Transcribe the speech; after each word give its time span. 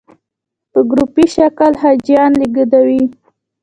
په 0.71 0.79
ګروپي 0.89 1.25
شکل 1.35 1.71
حاجیان 1.81 2.31
لېږدوي. 2.39 3.03